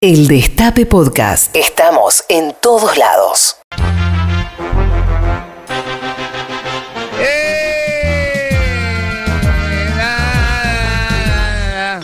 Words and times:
El 0.00 0.28
Destape 0.28 0.86
Podcast. 0.86 1.56
Estamos 1.56 2.24
en 2.28 2.54
todos 2.62 2.96
lados. 2.96 3.56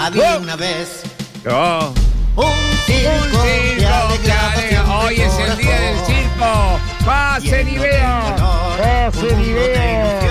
Había 0.00 0.38
una 0.38 0.56
vez 0.56 1.02
Oh, 1.46 1.94
un 2.34 2.52
circo, 2.84 3.12
un 3.38 4.18
circo 4.24 4.92
Hoy 4.92 5.20
es 5.20 5.38
el 5.38 5.56
día 5.56 5.80
del 5.80 5.98
circo. 6.04 6.80
Pasen 7.06 7.68
y 7.68 7.78
vean. 7.78 8.34
Pasen 8.76 9.40
y 9.40 9.52
vean, 9.52 10.23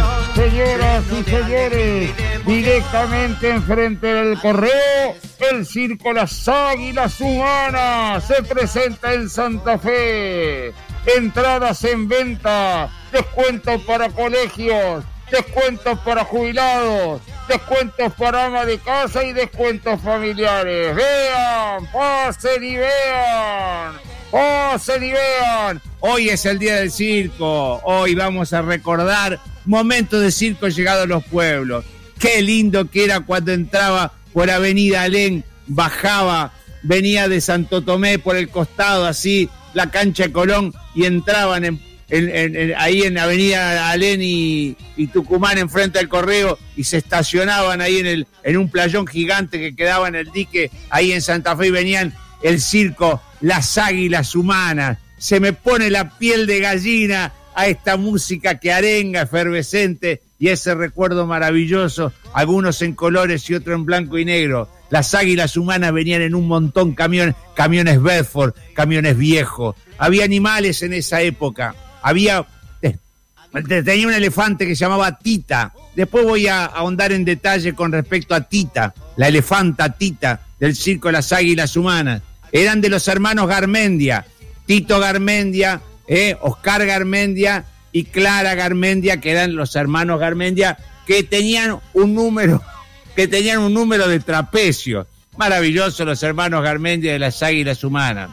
señoras 0.53 1.03
y 1.11 1.23
señores, 1.23 2.45
directamente 2.45 3.49
enfrente 3.49 4.05
del 4.05 4.39
correo, 4.39 5.15
el 5.51 5.65
circo 5.65 6.13
Las 6.13 6.47
Águilas 6.47 7.19
Humanas 7.19 8.27
se 8.27 8.43
presenta 8.43 9.13
en 9.13 9.29
Santa 9.31 9.79
Fe. 9.79 10.71
Entradas 11.17 11.83
en 11.85 12.07
venta, 12.07 12.87
descuentos 13.11 13.81
para 13.81 14.09
colegios, 14.09 15.03
descuentos 15.31 15.97
para 15.99 16.23
jubilados, 16.23 17.21
descuentos 17.47 18.13
para 18.13 18.45
ama 18.45 18.63
de 18.63 18.77
casa 18.77 19.23
y 19.23 19.33
descuentos 19.33 19.99
familiares. 20.01 20.95
Vean, 20.95 21.91
pasen 21.91 22.63
y 22.63 22.77
vean. 22.77 23.93
Pasen 24.31 25.03
y 25.03 25.11
vean. 25.11 25.81
Hoy 25.99 26.29
es 26.29 26.45
el 26.45 26.59
día 26.59 26.75
del 26.75 26.91
circo. 26.91 27.81
Hoy 27.83 28.13
vamos 28.13 28.53
a 28.53 28.61
recordar 28.61 29.39
momentos 29.65 30.21
de 30.21 30.31
circo 30.31 30.67
llegado 30.67 31.03
a 31.03 31.07
los 31.07 31.23
pueblos. 31.25 31.85
Qué 32.19 32.41
lindo 32.41 32.89
que 32.89 33.03
era 33.05 33.21
cuando 33.21 33.51
entraba 33.51 34.13
por 34.33 34.49
Avenida 34.49 35.03
Alén, 35.03 35.43
bajaba, 35.67 36.53
venía 36.81 37.27
de 37.27 37.41
Santo 37.41 37.81
Tomé 37.83 38.19
por 38.19 38.35
el 38.35 38.49
costado, 38.49 39.05
así, 39.05 39.49
la 39.73 39.89
cancha 39.91 40.23
de 40.23 40.31
Colón, 40.31 40.73
y 40.95 41.05
entraban 41.05 41.65
en, 41.65 41.81
en- 42.09 42.55
en- 42.55 42.73
ahí 42.77 43.01
en 43.03 43.17
Avenida 43.17 43.89
Alén 43.91 44.21
y, 44.21 44.75
Tucumán 45.11 45.57
enfrente 45.57 45.99
del 45.99 46.07
correo 46.09 46.57
y 46.75 46.83
se 46.85 46.97
estacionaban 46.97 47.81
ahí 47.81 47.97
en, 47.99 48.25
en 48.43 48.57
un 48.57 48.69
playón 48.69 49.05
gigante 49.05 49.59
que 49.59 49.75
quedaba 49.75 50.07
en 50.07 50.15
el 50.15 50.31
dique, 50.31 50.71
ahí 50.89 51.11
en 51.11 51.21
Santa 51.21 51.55
Fe, 51.57 51.67
y 51.67 51.71
venían 51.71 52.13
el 52.41 52.59
circo, 52.61 53.21
las 53.41 53.77
águilas 53.77 54.33
humanas. 54.35 54.97
Se 55.17 55.39
me 55.39 55.53
pone 55.53 55.89
la 55.89 56.17
piel 56.17 56.47
de 56.47 56.59
gallina 56.59 57.31
a 57.55 57.67
esta 57.67 57.97
música 57.97 58.59
que 58.59 58.71
arenga, 58.71 59.21
efervescente, 59.21 60.21
y 60.39 60.49
ese 60.49 60.75
recuerdo 60.75 61.25
maravilloso, 61.25 62.11
algunos 62.33 62.81
en 62.81 62.95
colores 62.95 63.49
y 63.49 63.55
otros 63.55 63.75
en 63.75 63.85
blanco 63.85 64.17
y 64.17 64.25
negro. 64.25 64.69
Las 64.89 65.13
águilas 65.15 65.57
humanas 65.57 65.93
venían 65.93 66.21
en 66.21 66.35
un 66.35 66.47
montón 66.47 66.93
camiones, 66.93 67.35
camiones 67.55 68.01
Bedford, 68.01 68.53
camiones 68.73 69.17
viejos. 69.17 69.75
Había 69.97 70.25
animales 70.25 70.83
en 70.83 70.93
esa 70.93 71.21
época. 71.21 71.75
Había 72.01 72.45
eh, 72.81 72.97
tenía 73.83 74.07
un 74.07 74.13
elefante 74.13 74.65
que 74.65 74.75
se 74.75 74.81
llamaba 74.81 75.17
Tita. 75.17 75.73
Después 75.95 76.25
voy 76.25 76.47
a 76.47 76.65
ahondar 76.65 77.11
en 77.11 77.23
detalle 77.23 77.73
con 77.73 77.91
respecto 77.91 78.35
a 78.35 78.41
Tita, 78.41 78.93
la 79.15 79.27
elefanta 79.27 79.89
Tita 79.93 80.41
del 80.59 80.75
circo 80.75 81.07
de 81.07 81.13
las 81.13 81.31
águilas 81.31 81.75
humanas. 81.77 82.21
Eran 82.51 82.81
de 82.81 82.89
los 82.89 83.07
hermanos 83.07 83.47
Garmendia, 83.47 84.25
Tito 84.65 84.99
Garmendia, 84.99 85.81
eh, 86.07 86.35
Oscar 86.41 86.85
Garmendia 86.85 87.65
y 87.91 88.05
Clara 88.05 88.55
Garmendia, 88.55 89.21
que 89.21 89.31
eran 89.31 89.55
los 89.55 89.75
hermanos 89.75 90.19
Garmendia, 90.19 90.77
que 91.05 91.23
tenían 91.23 91.79
un 91.93 92.15
número, 92.15 92.61
que 93.15 93.27
tenían 93.27 93.59
un 93.59 93.73
número 93.73 94.07
de 94.07 94.19
trapecio. 94.19 95.07
Maravilloso 95.37 96.05
los 96.05 96.21
hermanos 96.23 96.63
Garmendia 96.63 97.13
de 97.13 97.19
las 97.19 97.41
águilas 97.41 97.83
humanas. 97.83 98.29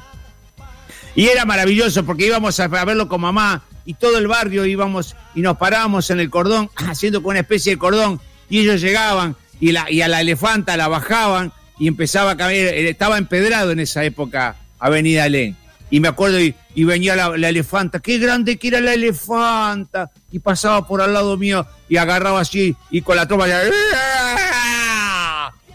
Y 1.15 1.27
era 1.29 1.45
maravilloso 1.45 2.05
porque 2.05 2.27
íbamos 2.27 2.61
a 2.61 2.69
verlo 2.69 3.09
con 3.09 3.21
mamá 3.21 3.65
y 3.85 3.95
todo 3.95 4.19
el 4.19 4.29
barrio 4.29 4.67
íbamos 4.67 5.17
y 5.35 5.41
nos 5.41 5.57
parábamos 5.57 6.11
en 6.11 6.21
el 6.21 6.31
cordón, 6.31 6.71
haciendo 6.77 7.23
con 7.23 7.31
una 7.31 7.41
especie 7.41 7.73
de 7.73 7.79
cordón, 7.79 8.21
y 8.49 8.61
ellos 8.61 8.81
llegaban 8.81 9.37
y, 9.61 9.73
la, 9.73 9.83
a 9.83 10.09
la 10.09 10.21
elefanta 10.21 10.77
la 10.77 10.89
bajaban 10.89 11.53
y 11.79 11.89
empezaba 11.89 12.33
a 12.33 12.37
caminar. 12.37 12.75
Estaba 12.75 13.19
empedrado 13.19 13.71
en 13.71 13.81
esa 13.81 14.05
época 14.05 14.57
Avenida 14.79 15.25
Alén. 15.25 15.57
Y 15.91 15.99
me 16.01 16.09
acuerdo, 16.09 16.39
y, 16.41 16.55
venía 16.85 17.17
la, 17.17 17.49
elefanta, 17.49 17.99
qué 17.99 18.19
grande 18.19 18.57
que 18.59 18.69
era 18.69 18.81
la 18.81 18.95
elefanta, 18.95 20.11
y 20.31 20.39
pasaba 20.39 20.87
por 20.87 21.01
al 21.03 21.13
lado 21.13 21.37
mío 21.37 21.67
y 21.89 21.97
agarraba 21.97 22.41
así, 22.41 22.77
y 22.91 23.03
con 23.03 23.17
la 23.17 23.27
trompa, 23.27 23.47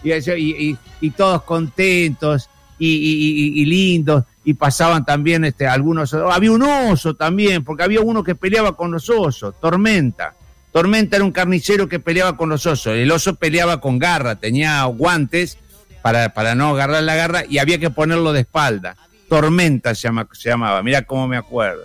y, 0.03 0.11
y- 0.13 0.77
y- 1.01 1.09
todos 1.11 1.43
contentos 1.43 2.49
y 2.79 3.65
lindos. 3.65 4.23
Y 4.43 4.53
pasaban 4.53 5.03
también 5.05 5.43
este, 5.43 5.65
algunos 5.67 6.13
había 6.13 6.51
un 6.51 6.61
oso 6.61 7.15
también 7.15 7.63
porque 7.63 7.83
había 7.83 8.01
uno 8.01 8.23
que 8.23 8.35
peleaba 8.35 8.77
con 8.77 8.91
los 8.91 9.09
osos 9.09 9.59
tormenta. 9.59 10.35
Tormenta 10.71 11.15
era 11.15 11.25
un 11.25 11.31
carnicero 11.31 11.87
que 11.89 11.99
peleaba 11.99 12.37
con 12.37 12.49
los 12.49 12.65
osos. 12.65 12.93
El 12.95 13.09
oso 13.11 13.35
peleaba 13.35 13.81
con 13.81 13.97
garra 13.97 14.35
tenía 14.35 14.83
guantes 14.85 15.57
para, 16.03 16.33
para 16.35 16.53
no 16.53 16.69
agarrar 16.69 17.01
la 17.03 17.15
garra 17.15 17.43
y 17.49 17.57
había 17.57 17.79
que 17.79 17.89
ponerlo 17.89 18.33
de 18.33 18.41
espalda 18.41 18.95
tormenta 19.41 19.93
se, 19.95 20.07
llama, 20.07 20.27
se 20.33 20.49
llamaba 20.49 20.81
mira 20.83 21.01
cómo 21.03 21.27
me 21.27 21.37
acuerdo 21.37 21.83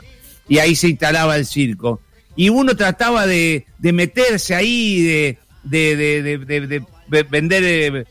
y 0.49 0.59
ahí 0.59 0.75
se 0.77 0.89
instalaba 0.89 1.37
el 1.37 1.47
circo 1.47 2.01
y 2.37 2.49
uno 2.49 2.77
trataba 2.77 3.27
de, 3.27 3.67
de 3.79 3.93
meterse 3.93 4.55
ahí 4.55 5.03
de, 5.03 5.39
de, 5.65 5.97
de- 5.97 6.23
de- 6.23 6.39
de- 6.39 6.67
de- 6.67 6.85
de 7.09 7.23
vender 7.25 7.63
eh, 7.65 8.05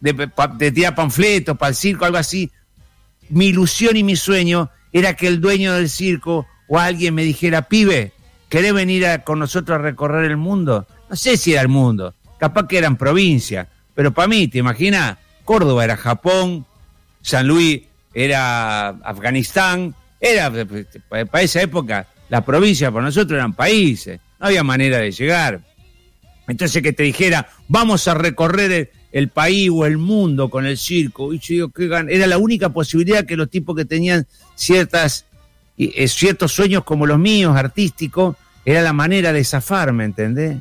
de, 0.00 0.70
tirar 0.72 0.94
panfletos 0.94 1.58
para 1.58 1.70
el 1.70 1.74
circo, 1.74 2.04
algo 2.04 2.16
así. 2.18 2.50
Mi 3.28 3.46
ilusión 3.46 3.96
y 3.96 4.04
mi 4.04 4.14
sueño 4.14 4.70
era 4.92 5.14
que 5.14 5.26
el 5.26 5.40
dueño 5.40 5.74
del 5.74 5.88
circo 5.88 6.46
o 6.68 6.78
alguien 6.78 7.12
me 7.14 7.24
dijera, 7.24 7.62
pibe, 7.62 8.12
¿querés 8.48 8.72
venir 8.72 9.04
con 9.24 9.40
nosotros 9.40 9.78
a 9.78 9.82
recorrer 9.82 10.30
el 10.30 10.36
mundo? 10.36 10.86
No 11.10 11.16
sé 11.16 11.36
si 11.36 11.52
era 11.52 11.62
el 11.62 11.68
mundo, 11.68 12.14
capaz 12.38 12.68
que 12.68 12.78
eran 12.78 12.96
provincias, 12.96 13.66
pero 13.94 14.12
para 14.14 14.28
mí, 14.28 14.46
¿te 14.46 14.58
imaginas? 14.58 15.18
Córdoba 15.44 15.84
era 15.84 15.96
Japón, 15.96 16.66
San 17.20 17.48
Luis 17.48 17.82
era 18.18 18.88
Afganistán, 18.88 19.94
era 20.18 20.50
para 21.10 21.42
esa 21.42 21.60
época 21.60 22.06
las 22.30 22.42
provincias 22.44 22.90
para 22.90 23.04
nosotros 23.04 23.36
eran 23.36 23.52
países, 23.52 24.18
no 24.40 24.46
había 24.46 24.64
manera 24.64 24.98
de 24.98 25.12
llegar. 25.12 25.60
Entonces 26.48 26.82
que 26.82 26.94
te 26.94 27.02
dijera, 27.02 27.50
vamos 27.68 28.08
a 28.08 28.14
recorrer 28.14 28.90
el, 29.12 29.28
país 29.28 29.68
o 29.70 29.84
el 29.84 29.98
mundo 29.98 30.48
con 30.48 30.64
el 30.64 30.78
circo. 30.78 31.34
Y 31.34 31.40
yo 31.40 31.70
digo, 31.76 31.96
Era 31.96 32.26
la 32.26 32.38
única 32.38 32.70
posibilidad 32.70 33.26
que 33.26 33.36
los 33.36 33.50
tipos 33.50 33.76
que 33.76 33.84
tenían 33.84 34.26
ciertas, 34.54 35.26
eh, 35.76 36.08
ciertos 36.08 36.52
sueños 36.52 36.84
como 36.84 37.06
los 37.06 37.18
míos, 37.18 37.54
artísticos, 37.54 38.36
era 38.64 38.80
la 38.80 38.94
manera 38.94 39.32
de 39.34 39.44
zafarme, 39.44 40.04
¿entendés? 40.04 40.56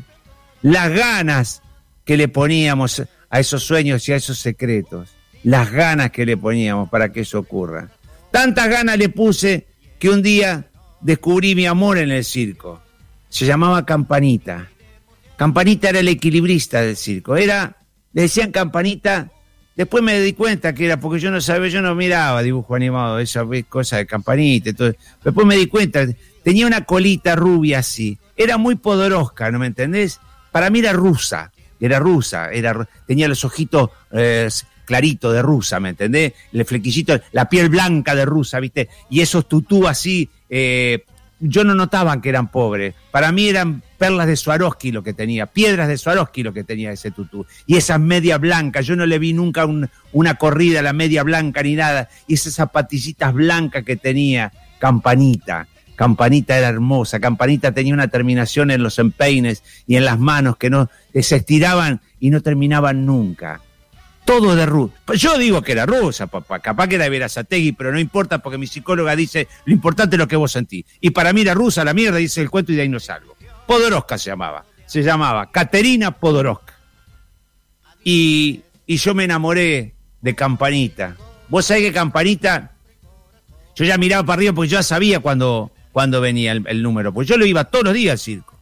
Las 0.62 0.92
ganas 0.92 1.62
que 2.04 2.18
le 2.18 2.28
poníamos 2.28 3.02
a 3.30 3.40
esos 3.40 3.64
sueños 3.64 4.08
y 4.10 4.12
a 4.12 4.18
esos 4.18 4.40
secretos. 4.40 5.15
Las 5.46 5.72
ganas 5.72 6.10
que 6.10 6.26
le 6.26 6.38
poníamos 6.38 6.90
para 6.90 7.12
que 7.12 7.20
eso 7.20 7.38
ocurra. 7.38 7.88
Tantas 8.32 8.68
ganas 8.68 8.98
le 8.98 9.10
puse 9.10 9.68
que 10.00 10.10
un 10.10 10.24
día 10.24 10.72
descubrí 11.02 11.54
mi 11.54 11.68
amor 11.68 12.00
en 12.00 12.10
el 12.10 12.26
circo. 12.26 12.82
Se 13.30 13.46
llamaba 13.46 13.86
Campanita. 13.86 14.68
Campanita 15.36 15.90
era 15.90 16.00
el 16.00 16.08
equilibrista 16.08 16.82
del 16.82 16.98
circo. 16.98 17.36
Era, 17.36 17.78
le 18.14 18.24
decían 18.24 18.52
Campanita. 18.52 19.30
Después 19.76 20.02
me 20.02 20.20
di 20.20 20.34
cuenta 20.34 20.74
que 20.74 20.86
era 20.86 21.00
porque 21.00 21.20
yo 21.20 21.30
no 21.30 21.40
sabía, 21.40 21.70
yo 21.70 21.82
no 21.84 21.94
miraba 21.94 22.42
dibujo 22.42 22.74
animado, 22.74 23.20
esa 23.20 23.46
cosa 23.70 23.98
de 23.98 24.08
Campanita. 24.08 24.74
todo. 24.74 24.94
Después 25.24 25.46
me 25.46 25.58
di 25.58 25.68
cuenta, 25.68 26.08
tenía 26.44 26.66
una 26.66 26.86
colita 26.86 27.36
rubia 27.36 27.80
así. 27.80 28.18
Era 28.36 28.58
muy 28.58 28.78
poderosca, 28.78 29.52
¿no 29.52 29.60
me 29.60 29.68
entendés? 29.68 30.20
Para 30.52 30.72
mí 30.72 30.80
era 30.80 30.92
rusa, 30.92 31.52
era 31.80 32.00
rusa, 32.00 32.50
era, 32.52 32.90
tenía 33.06 33.28
los 33.28 33.46
ojitos 33.46 33.92
eh, 34.12 34.50
claritos 34.86 35.34
de 35.34 35.42
rusa, 35.42 35.80
¿me 35.80 35.90
entendés? 35.90 36.34
El 36.54 36.64
flequillito, 36.66 37.20
la 37.32 37.50
piel 37.50 37.70
blanca 37.70 38.16
de 38.16 38.26
rusa, 38.26 38.60
¿viste? 38.60 38.88
Y 39.10 39.22
esos 39.22 39.48
tutú 39.50 39.88
así, 39.88 40.30
eh, 40.50 41.04
yo 41.40 41.66
no 41.66 41.76
notaba 41.76 42.22
que 42.22 42.30
eran 42.30 42.50
pobres. 42.50 42.96
Para 43.12 43.32
mí 43.32 43.48
eran 43.50 43.84
perlas 43.98 44.28
de 44.28 44.36
Swarovski 44.38 44.92
lo 44.92 45.04
que 45.04 45.14
tenía, 45.14 45.46
piedras 45.48 45.88
de 45.90 45.98
Swarovski 45.98 46.44
lo 46.44 46.54
que 46.54 46.64
tenía 46.64 46.92
ese 46.92 47.12
tutú. 47.12 47.46
Y 47.66 47.76
esas 47.76 48.00
medias 48.00 48.40
blancas, 48.40 48.86
yo 48.86 48.96
no 48.96 49.06
le 49.06 49.20
vi 49.20 49.34
nunca 49.34 49.66
un- 49.66 49.90
una 50.14 50.36
corrida 50.36 50.80
a 50.80 50.84
la 50.84 50.94
media 50.94 51.24
blanca 51.24 51.62
ni 51.62 51.76
nada. 51.76 52.08
Y 52.28 52.36
esas 52.36 52.54
zapatillitas 52.54 53.34
blancas 53.34 53.84
que 53.84 53.98
tenía, 53.98 54.52
campanita. 54.80 55.68
Campanita 55.96 56.58
era 56.58 56.68
hermosa, 56.68 57.22
Campanita 57.22 57.72
tenía 57.72 57.94
una 57.94 58.10
terminación 58.10 58.70
en 58.70 58.84
los 58.84 59.00
empeines 59.00 59.64
y 59.88 59.96
en 59.96 60.04
las 60.04 60.20
manos 60.20 60.58
que 60.58 60.70
no 60.70 60.90
que 61.14 61.24
se 61.24 61.38
estiraban 61.38 62.02
y 62.20 62.32
no 62.32 62.42
terminaban 62.42 63.06
nunca. 63.06 63.62
Todo 64.26 64.56
de 64.56 64.66
rusa. 64.66 64.96
Yo 65.14 65.38
digo 65.38 65.62
que 65.62 65.74
era 65.74 65.86
rusa, 65.86 66.28
papá. 66.28 66.60
Capaz 66.60 66.88
que 66.88 66.96
era 66.96 67.08
Verazategui, 67.08 67.74
pero 67.74 67.92
no 67.92 68.00
importa 68.00 68.40
porque 68.40 68.58
mi 68.58 68.68
psicóloga 68.68 69.16
dice 69.16 69.48
lo 69.66 69.74
importante 69.74 70.16
es 70.16 70.20
lo 70.20 70.28
que 70.28 70.36
vos 70.36 70.52
sentís. 70.52 70.86
Y 71.00 71.12
para 71.12 71.32
mí 71.32 71.42
era 71.42 71.54
rusa 71.54 71.84
la 71.84 71.94
mierda, 71.94 72.18
dice 72.18 72.42
el 72.42 72.50
cuento 72.50 72.72
y 72.72 72.76
de 72.76 72.82
ahí 72.82 72.90
no 72.90 73.00
salgo. 73.00 73.38
Podoroska 73.68 74.18
se 74.18 74.32
llamaba. 74.32 74.66
Se 74.88 75.04
llamaba 75.04 75.52
Caterina 75.52 76.12
Podoroska. 76.12 76.74
Y, 78.04 78.62
y 78.86 78.98
yo 78.98 79.14
me 79.14 79.24
enamoré 79.24 79.94
de 80.22 80.36
Campanita. 80.36 81.16
vos 81.50 81.66
sabés 81.66 81.84
que 81.84 81.94
Campanita, 81.94 82.72
yo 83.76 83.86
ya 83.86 83.98
miraba 83.98 84.24
para 84.26 84.38
arriba 84.38 84.54
porque 84.54 84.70
yo 84.70 84.78
ya 84.78 84.84
sabía 84.84 85.20
cuando, 85.20 85.72
cuando 85.92 86.20
venía 86.22 86.52
el, 86.52 86.64
el 86.68 86.82
número, 86.82 87.14
porque 87.14 87.30
yo 87.30 87.38
lo 87.38 87.46
iba 87.46 87.64
todos 87.66 87.86
los 87.86 87.94
días 87.94 88.14
al 88.14 88.20
circo. 88.20 88.56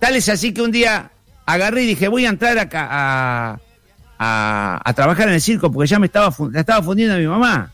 Tal 0.00 0.16
es 0.16 0.28
así 0.28 0.52
que 0.52 0.62
un 0.62 0.70
día 0.70 1.12
agarré 1.46 1.84
y 1.84 1.86
dije, 1.86 2.08
voy 2.08 2.26
a 2.26 2.28
entrar 2.28 2.58
acá 2.58 2.88
a, 2.90 3.60
a, 4.24 4.92
trabajar 4.94 5.28
en 5.28 5.34
el 5.34 5.40
circo 5.40 5.70
porque 5.70 5.88
ya 5.88 5.98
me 5.98 6.06
estaba, 6.06 6.34
la 6.50 6.60
estaba 6.60 6.82
fundiendo 6.82 7.14
a 7.14 7.18
mi 7.18 7.26
mamá. 7.26 7.72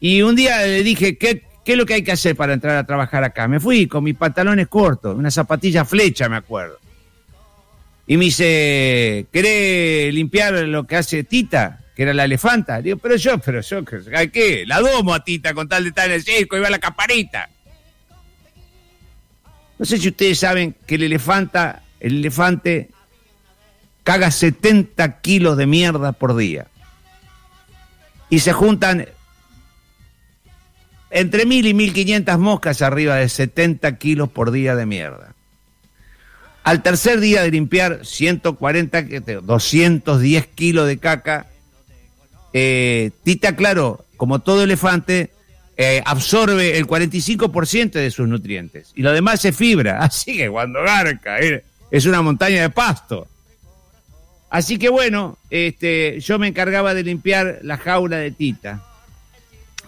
Y 0.00 0.22
un 0.22 0.36
día 0.36 0.62
le 0.62 0.82
dije, 0.82 1.16
¿qué, 1.16 1.42
¿qué 1.64 1.72
es 1.72 1.78
lo 1.78 1.86
que 1.86 1.94
hay 1.94 2.02
que 2.02 2.12
hacer 2.12 2.36
para 2.36 2.52
entrar 2.52 2.76
a 2.76 2.86
trabajar 2.86 3.24
acá? 3.24 3.48
Me 3.48 3.60
fui 3.60 3.86
con 3.86 4.04
mis 4.04 4.14
pantalones 4.14 4.68
cortos, 4.68 5.16
una 5.16 5.30
zapatilla 5.30 5.84
flecha, 5.84 6.28
me 6.28 6.36
acuerdo. 6.36 6.78
Y 8.06 8.16
me 8.16 8.26
dice, 8.26 9.26
¿querés 9.32 10.14
limpiar 10.14 10.54
lo 10.54 10.86
que 10.86 10.96
hace 10.96 11.24
Tita? 11.24 11.80
Que 11.94 12.02
era 12.02 12.14
la 12.14 12.24
elefanta. 12.24 12.80
Digo, 12.80 12.98
pero 12.98 13.16
yo, 13.16 13.38
pero 13.38 13.60
yo, 13.62 13.82
¿a 14.14 14.26
qué? 14.26 14.64
La 14.66 14.80
domo 14.80 15.12
a 15.12 15.24
Tita 15.24 15.54
con 15.54 15.68
tal 15.68 15.82
de 15.82 15.88
estar 15.88 16.06
en 16.06 16.12
el 16.12 16.22
circo, 16.22 16.56
iba 16.56 16.68
a 16.68 16.70
la 16.70 16.78
campanita. 16.78 17.50
No 19.78 19.84
sé 19.84 19.98
si 19.98 20.08
ustedes 20.08 20.38
saben 20.38 20.76
que 20.86 20.94
el 20.94 21.02
elefanta, 21.02 21.82
el 22.00 22.18
elefante 22.18 22.90
caga 24.06 24.30
70 24.30 25.20
kilos 25.20 25.56
de 25.56 25.66
mierda 25.66 26.12
por 26.12 26.36
día. 26.36 26.68
Y 28.30 28.38
se 28.38 28.52
juntan 28.52 29.08
entre 31.10 31.44
mil 31.44 31.66
y 31.66 31.74
1500 31.74 32.38
moscas 32.38 32.82
arriba 32.82 33.16
de 33.16 33.28
70 33.28 33.96
kilos 33.98 34.28
por 34.28 34.52
día 34.52 34.76
de 34.76 34.86
mierda. 34.86 35.34
Al 36.62 36.82
tercer 36.84 37.18
día 37.18 37.42
de 37.42 37.50
limpiar 37.50 38.06
140, 38.06 39.06
que 39.08 39.20
te- 39.20 39.40
210 39.40 40.46
kilos 40.46 40.86
de 40.86 40.98
caca, 40.98 41.46
eh, 42.52 43.10
Tita, 43.24 43.56
claro, 43.56 44.04
como 44.16 44.38
todo 44.38 44.62
elefante, 44.62 45.32
eh, 45.76 46.00
absorbe 46.06 46.78
el 46.78 46.86
45% 46.86 47.98
de 47.98 48.10
sus 48.12 48.28
nutrientes 48.28 48.92
y 48.94 49.02
lo 49.02 49.12
demás 49.12 49.44
es 49.44 49.56
fibra. 49.56 49.98
Así 50.02 50.36
que 50.36 50.48
cuando 50.48 50.80
garca, 50.82 51.40
eh, 51.40 51.64
es 51.90 52.06
una 52.06 52.22
montaña 52.22 52.62
de 52.62 52.70
pasto. 52.70 53.26
Así 54.56 54.78
que 54.78 54.88
bueno, 54.88 55.36
este, 55.50 56.18
yo 56.20 56.38
me 56.38 56.46
encargaba 56.48 56.94
de 56.94 57.02
limpiar 57.02 57.58
la 57.62 57.76
jaula 57.76 58.16
de 58.16 58.30
Tita. 58.30 58.82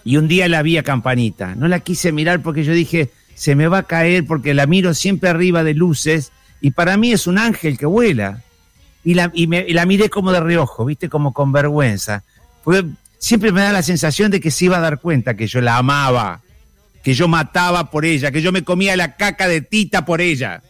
Y 0.03 0.17
un 0.17 0.27
día 0.27 0.47
la 0.47 0.61
vi 0.61 0.77
a 0.77 0.83
Campanita. 0.83 1.55
No 1.55 1.67
la 1.67 1.79
quise 1.79 2.11
mirar 2.11 2.43
porque 2.43 2.63
yo 2.63 2.71
dije, 2.73 3.09
se 3.33 3.55
me 3.55 3.67
va 3.67 3.79
a 3.79 3.83
caer 3.87 4.27
porque 4.27 4.53
la 4.53 4.67
miro 4.67 4.93
siempre 4.93 5.27
arriba 5.27 5.63
de 5.63 5.73
luces 5.73 6.31
y 6.61 6.69
para 6.69 6.97
mí 6.97 7.11
es 7.11 7.25
un 7.25 7.39
ángel 7.39 7.79
que 7.79 7.87
vuela. 7.87 8.43
Y 9.03 9.15
la, 9.15 9.31
y 9.33 9.47
me- 9.47 9.65
la 9.69 9.87
miré 9.87 10.07
como 10.11 10.31
de 10.31 10.39
reojo, 10.39 10.85
viste, 10.85 11.09
como 11.09 11.33
con 11.33 11.51
vergüenza. 11.51 12.23
Porque 12.63 12.85
siempre 13.17 13.51
me 13.51 13.61
da 13.61 13.71
la 13.71 13.81
sensación 13.81 14.29
de 14.29 14.39
que 14.39 14.51
se 14.51 14.65
iba 14.65 14.77
a 14.77 14.81
dar 14.81 14.99
cuenta 14.99 15.33
que 15.33 15.47
yo 15.47 15.61
la 15.61 15.77
amaba, 15.77 16.41
que 17.01 17.15
yo 17.15 17.27
mataba 17.27 17.89
por 17.89 18.05
ella, 18.05 18.29
que 18.29 18.43
yo 18.43 18.51
me 18.51 18.63
comía 18.63 18.95
la 18.95 19.15
caca 19.15 19.47
de 19.47 19.61
Tita 19.61 20.05
por 20.05 20.21
ella. 20.21 20.61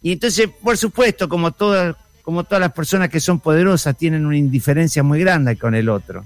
Y 0.00 0.12
entonces, 0.12 0.48
por 0.62 0.78
supuesto, 0.78 1.28
como 1.28 1.52
todas, 1.52 1.96
como 2.22 2.44
todas 2.44 2.60
las 2.60 2.72
personas 2.72 3.08
que 3.08 3.20
son 3.20 3.40
poderosas, 3.40 3.96
tienen 3.96 4.24
una 4.26 4.36
indiferencia 4.36 5.02
muy 5.02 5.20
grande 5.20 5.56
con 5.56 5.74
el 5.74 5.88
otro. 5.88 6.24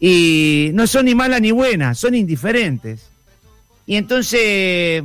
Y 0.00 0.70
no 0.74 0.86
son 0.86 1.04
ni 1.04 1.14
malas 1.14 1.40
ni 1.40 1.52
buenas, 1.52 1.98
son 1.98 2.14
indiferentes. 2.14 3.08
Y 3.86 3.96
entonces 3.96 5.04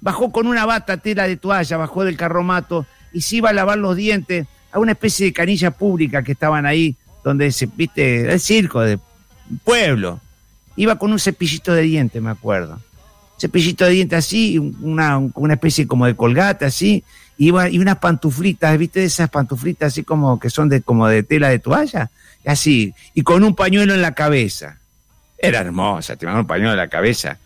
bajó 0.00 0.32
con 0.32 0.46
una 0.46 0.66
bata 0.66 0.96
tela 0.96 1.28
de 1.28 1.36
toalla, 1.36 1.76
bajó 1.76 2.04
del 2.04 2.16
carromato 2.16 2.86
y 3.12 3.20
se 3.20 3.36
iba 3.36 3.50
a 3.50 3.52
lavar 3.52 3.78
los 3.78 3.96
dientes 3.96 4.46
a 4.72 4.78
una 4.78 4.92
especie 4.92 5.26
de 5.26 5.32
canilla 5.32 5.70
pública 5.70 6.22
que 6.22 6.32
estaban 6.32 6.66
ahí, 6.66 6.96
donde 7.24 7.52
se, 7.52 7.66
viste, 7.66 8.32
el 8.32 8.40
circo 8.40 8.80
de 8.80 8.98
pueblo. 9.64 10.20
Iba 10.76 10.98
con 10.98 11.12
un 11.12 11.18
cepillito 11.18 11.72
de 11.72 11.82
dientes, 11.82 12.22
me 12.22 12.30
acuerdo. 12.30 12.80
Cepillito 13.38 13.84
de 13.84 13.92
dientes 13.92 14.18
así, 14.18 14.58
una, 14.58 15.18
una 15.18 15.54
especie 15.54 15.86
como 15.86 16.06
de 16.06 16.16
colgate 16.16 16.64
así, 16.64 17.04
y 17.38 17.78
unas 17.78 17.98
pantuflitas, 17.98 18.76
viste, 18.76 19.04
esas 19.04 19.30
pantuflitas 19.30 19.92
así 19.92 20.02
como 20.02 20.40
que 20.40 20.50
son 20.50 20.68
de, 20.68 20.82
como 20.82 21.06
de 21.06 21.22
tela 21.22 21.48
de 21.48 21.60
toalla, 21.60 22.10
así, 22.44 22.92
y 23.14 23.22
con 23.22 23.44
un 23.44 23.54
pañuelo 23.54 23.94
en 23.94 24.02
la 24.02 24.12
cabeza. 24.12 24.78
Era 25.38 25.60
hermosa, 25.60 26.16
tenía 26.16 26.34
un 26.34 26.46
pañuelo 26.48 26.72
en 26.72 26.78
la 26.78 26.88
cabeza, 26.88 27.38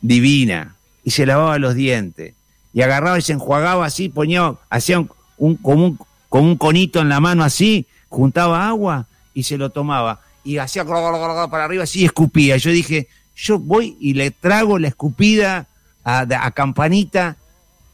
divina, 0.00 0.74
y 1.04 1.10
se 1.12 1.26
lavaba 1.26 1.58
los 1.58 1.74
dientes, 1.74 2.34
y 2.72 2.82
agarraba 2.82 3.18
y 3.18 3.22
se 3.22 3.32
enjuagaba 3.32 3.86
así, 3.86 4.08
ponía, 4.08 4.54
hacía 4.68 4.98
un, 4.98 5.10
un- 5.38 5.56
como, 5.56 5.84
un, 5.86 5.98
un 6.30 6.56
conito 6.56 7.00
en 7.00 7.08
la 7.08 7.20
mano 7.20 7.44
así, 7.44 7.86
juntaba 8.08 8.66
agua 8.68 9.06
y 9.32 9.44
se 9.44 9.56
lo 9.58 9.70
tomaba, 9.70 10.20
y 10.44 10.58
hacía 10.58 10.84
para 10.84 11.64
arriba 11.64 11.84
así 11.84 12.00
y 12.00 12.04
escupía. 12.04 12.56
Yo 12.56 12.70
dije, 12.70 13.08
yo 13.36 13.58
voy 13.58 13.96
y 14.00 14.14
le 14.14 14.30
trago 14.30 14.78
la 14.78 14.88
escupida 14.88 15.66
a, 16.04 16.20
a 16.20 16.50
Campanita 16.52 17.36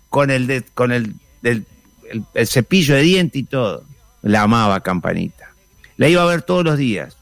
con 0.08 0.30
el, 0.30 0.46
de- 0.46 0.62
con 0.74 0.92
el, 0.92 1.14
del- 1.42 1.64
el- 2.34 2.46
cepillo 2.46 2.94
de 2.94 3.02
diente 3.02 3.38
y 3.38 3.42
todo. 3.44 3.84
La 4.22 4.42
amaba 4.42 4.80
Campanita. 4.80 5.50
La 5.96 6.08
iba 6.08 6.22
a 6.22 6.26
ver 6.26 6.42
todos 6.42 6.64
los 6.64 6.78
días. 6.78 7.16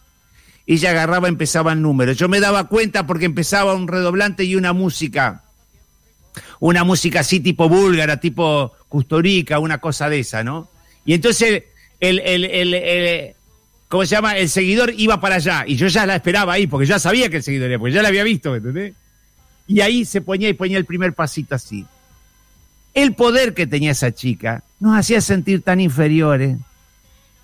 Ella 0.66 0.90
agarraba, 0.90 1.28
empezaba 1.28 1.72
el 1.72 1.82
número. 1.82 2.12
Yo 2.12 2.28
me 2.28 2.38
daba 2.40 2.68
cuenta 2.68 3.06
porque 3.06 3.24
empezaba 3.24 3.74
un 3.74 3.88
redoblante 3.88 4.44
y 4.44 4.54
una 4.56 4.72
música. 4.72 5.42
Una 6.60 6.84
música 6.84 7.20
así 7.20 7.40
tipo 7.40 7.68
búlgara, 7.68 8.18
tipo 8.20 8.72
custurica, 8.88 9.58
una 9.58 9.78
cosa 9.78 10.08
de 10.08 10.20
esa, 10.20 10.44
¿no? 10.44 10.68
Y 11.04 11.14
entonces 11.14 11.64
el, 11.98 12.20
el, 12.20 12.44
el, 12.44 13.34
¿cómo 13.88 14.04
se 14.04 14.10
llama? 14.14 14.36
El 14.36 14.48
seguidor 14.48 14.92
iba 14.96 15.20
para 15.20 15.36
allá 15.36 15.64
y 15.66 15.76
yo 15.76 15.88
ya 15.88 16.06
la 16.06 16.16
esperaba 16.16 16.52
ahí 16.52 16.66
porque 16.66 16.86
ya 16.86 16.98
sabía 16.98 17.28
que 17.30 17.38
el 17.38 17.42
seguidor 17.42 17.70
era, 17.70 17.78
porque 17.78 17.94
ya 17.94 18.02
la 18.02 18.08
había 18.08 18.22
visto, 18.22 18.50
¿me 18.52 18.58
entendés? 18.58 18.94
Y 19.66 19.80
ahí 19.80 20.04
se 20.04 20.20
ponía 20.20 20.48
y 20.48 20.54
ponía 20.54 20.78
el 20.78 20.84
primer 20.84 21.14
pasito 21.14 21.54
así. 21.54 21.84
El 22.94 23.14
poder 23.14 23.54
que 23.54 23.66
tenía 23.66 23.92
esa 23.92 24.12
chica 24.12 24.64
nos 24.80 24.98
hacía 24.98 25.20
sentir 25.20 25.62
tan 25.62 25.80
inferiores. 25.80 26.58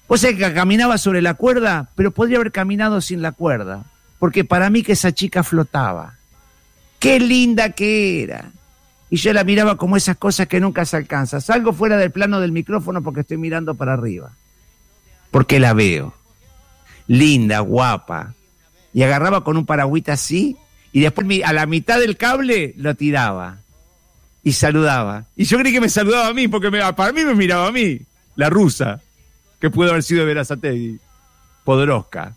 O 0.09 0.17
sea 0.17 0.35
que 0.35 0.55
caminaba 0.55 0.99
sobre 0.99 1.23
la 1.23 1.35
cuerda, 1.35 1.91
pero 1.95 2.11
podría 2.11 2.39
haber 2.39 2.53
caminado 2.53 3.01
sin 3.01 3.23
la 3.23 3.33
cuerda, 3.33 3.85
porque 4.19 4.45
para 4.45 4.71
mí 4.71 4.83
que 4.83 4.93
esa 4.93 5.13
chica 5.13 5.43
flotaba. 5.43 6.15
Qué 6.99 7.21
linda 7.21 7.71
que 7.71 8.23
era. 8.23 8.51
Y 9.11 9.17
yo 9.17 9.33
la 9.33 9.45
miraba 9.45 9.77
como 9.77 9.97
esas 9.97 10.17
cosas 10.17 10.49
que 10.49 10.61
nunca 10.61 10.85
se 10.85 10.97
alcanzan. 10.97 11.41
Salgo 11.41 11.73
fuera 11.73 11.97
del 11.97 12.11
plano 12.11 12.41
del 12.41 12.53
micrófono 12.53 13.03
porque 13.03 13.21
estoy 13.21 13.37
mirando 13.37 13.75
para 13.75 13.93
arriba. 13.93 14.33
Porque 15.31 15.61
la 15.61 15.75
veo. 15.75 16.15
Linda, 17.07 17.61
guapa. 17.61 18.35
Y 18.93 19.03
agarraba 19.03 19.45
con 19.45 19.57
un 19.57 19.67
paragüita 19.67 20.15
así 20.15 20.57
y 20.93 21.01
después 21.01 21.27
a 21.45 21.53
la 21.53 21.67
mitad 21.67 22.01
del 22.01 22.17
cable 22.17 22.75
lo 22.77 22.95
tiraba. 22.95 23.59
Y 24.47 24.53
saludaba. 24.53 25.25
Y 25.35 25.43
yo 25.45 25.59
creí 25.59 25.73
que 25.73 25.81
me 25.81 25.89
saludaba 25.89 26.29
a 26.29 26.33
mí 26.33 26.47
porque 26.47 26.71
me- 26.71 26.79
para 26.93 27.13
mí 27.13 27.25
me 27.25 27.35
miraba 27.35 27.67
a 27.67 27.73
mí. 27.73 27.99
La 28.37 28.49
rusa. 28.49 29.01
Que 29.61 29.71
pudo 29.71 29.91
haber 29.91 30.05
sido 30.05 30.25
Verazategui. 30.25 31.01
Podoroska. 31.65 32.33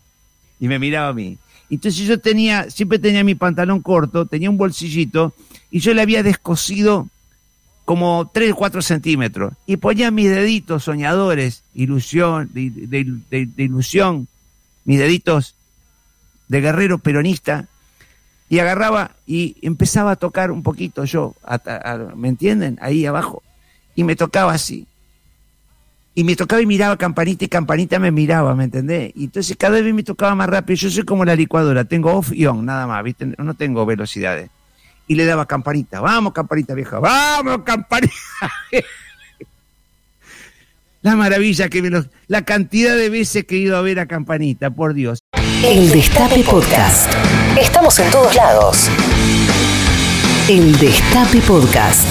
Y 0.58 0.66
me 0.66 0.80
miraba 0.80 1.10
a 1.10 1.12
mí. 1.12 1.38
Entonces 1.70 2.04
yo 2.08 2.18
tenía, 2.18 2.68
siempre 2.68 2.98
tenía 2.98 3.22
mi 3.22 3.36
pantalón 3.36 3.80
corto, 3.80 4.26
tenía 4.26 4.50
un 4.50 4.56
bolsillito 4.56 5.32
y 5.70 5.78
yo 5.78 5.94
le 5.94 6.02
había 6.02 6.24
descosido 6.24 7.08
como 7.84 8.28
3 8.34 8.52
o 8.52 8.56
4 8.56 8.82
centímetros 8.82 9.52
y 9.66 9.76
ponía 9.76 10.10
mis 10.10 10.30
deditos 10.30 10.82
soñadores, 10.82 11.62
ilusión, 11.74 12.50
de- 12.52 12.70
de 13.30 13.62
ilusión, 13.62 14.26
mis 14.84 14.98
deditos 14.98 15.54
de 16.48 16.60
guerrero 16.60 16.98
peronista 16.98 17.68
y 18.50 18.58
agarraba 18.58 19.12
y 19.26 19.56
empezaba 19.62 20.10
a 20.10 20.16
tocar 20.16 20.50
un 20.50 20.62
poquito 20.62 21.04
yo, 21.06 21.34
¿me 22.16 22.28
entienden? 22.28 22.78
Ahí 22.82 23.06
abajo. 23.06 23.42
Y 23.94 24.04
me 24.04 24.16
tocaba 24.16 24.52
así. 24.52 24.86
Y 26.16 26.24
me 26.24 26.34
tocaba 26.34 26.60
y 26.60 26.66
miraba 26.66 26.96
campanita 26.98 27.44
y 27.44 27.48
campanita 27.48 28.00
me 28.00 28.10
miraba, 28.10 28.54
¿me 28.56 28.64
entendés? 28.64 29.12
Y 29.14 29.24
entonces 29.24 29.56
cada 29.56 29.80
vez 29.80 29.94
me 29.94 30.02
tocaba 30.02 30.34
más 30.34 30.48
rápido. 30.48 30.76
Yo 30.76 30.90
soy 30.90 31.04
como 31.04 31.24
la 31.24 31.36
licuadora, 31.36 31.84
tengo 31.84 32.12
off 32.12 32.32
y 32.34 32.44
on, 32.46 32.66
nada 32.66 32.88
más, 32.88 33.02
¿viste? 33.04 33.24
No 33.38 33.54
tengo 33.54 33.86
velocidades. 33.86 34.50
Y 35.06 35.14
le 35.14 35.24
daba 35.24 35.46
campanita, 35.46 36.00
vamos 36.00 36.32
campanita 36.32 36.74
vieja, 36.74 36.98
vamos 36.98 37.62
campanita. 37.64 38.12
la 41.02 41.14
maravilla 41.16 41.68
que 41.68 41.82
me 41.82 41.90
lo- 41.90 42.04
la 42.26 42.44
cantidad 42.44 42.96
de 42.96 43.08
veces 43.10 43.44
que 43.44 43.54
he 43.54 43.58
ido 43.58 43.76
a 43.76 43.80
ver 43.82 44.00
a 44.00 44.06
campanita, 44.06 44.70
por 44.70 44.92
Dios. 44.94 45.20
El 45.64 45.90
Destape 45.90 46.42
Podcast. 46.42 47.12
Estamos 47.56 47.98
en 47.98 48.10
todos 48.10 48.34
lados. 48.34 48.90
El 50.48 50.76
Destape 50.78 51.40
Podcast. 51.42 52.06